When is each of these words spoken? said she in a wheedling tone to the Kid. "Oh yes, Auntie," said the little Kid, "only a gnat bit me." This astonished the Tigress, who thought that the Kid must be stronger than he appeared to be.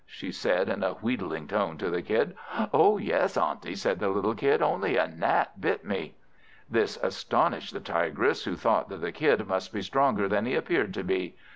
said 0.07 0.33
she 0.33 0.49
in 0.73 0.81
a 0.81 0.93
wheedling 0.93 1.47
tone 1.47 1.77
to 1.77 1.91
the 1.91 2.01
Kid. 2.01 2.35
"Oh 2.73 2.97
yes, 2.97 3.37
Auntie," 3.37 3.75
said 3.75 3.99
the 3.99 4.09
little 4.09 4.33
Kid, 4.33 4.59
"only 4.59 4.97
a 4.97 5.07
gnat 5.07 5.61
bit 5.61 5.85
me." 5.85 6.15
This 6.67 6.97
astonished 7.03 7.71
the 7.71 7.81
Tigress, 7.81 8.45
who 8.45 8.55
thought 8.55 8.89
that 8.89 9.01
the 9.01 9.11
Kid 9.11 9.45
must 9.47 9.71
be 9.71 9.83
stronger 9.83 10.27
than 10.27 10.47
he 10.47 10.55
appeared 10.55 10.95
to 10.95 11.03
be. 11.03 11.35